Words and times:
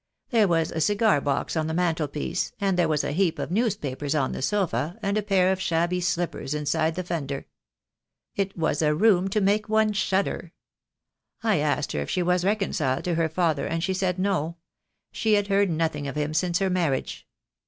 There 0.31 0.47
was 0.47 0.71
a 0.71 0.81
cigar 0.81 1.21
box 1.21 1.55
on 1.55 1.67
the 1.67 1.75
mantelpiece, 1.75 2.53
and 2.59 2.75
there 2.75 2.87
was 2.87 3.03
a 3.03 3.11
heap 3.11 3.37
of 3.37 3.51
newspapers 3.51 4.15
on 4.15 4.31
the 4.31 4.41
sofa, 4.41 4.97
and 5.03 5.15
a 5.15 5.21
pair 5.21 5.51
of 5.51 5.61
shabby 5.61 6.01
slippers 6.01 6.55
inside 6.55 6.95
the 6.95 7.03
fender. 7.03 7.45
It 8.35 8.57
was 8.57 8.81
a 8.81 8.95
room 8.95 9.27
to 9.27 9.39
make 9.39 9.69
one 9.69 9.93
shudder. 9.93 10.53
I 11.43 11.57
asked 11.57 11.91
her 11.91 11.99
if 12.01 12.09
she 12.09 12.23
was 12.23 12.43
reconciled 12.43 13.03
to 13.03 13.13
her 13.13 13.29
father, 13.29 13.67
and 13.67 13.83
she 13.83 13.93
said 13.93 14.17
no; 14.17 14.57
she 15.11 15.33
had 15.35 15.49
heard 15.49 15.69
nothing 15.69 16.07
of 16.07 16.15
him 16.15 16.33
since 16.33 16.57
her 16.57 16.71
marriage. 16.71 17.27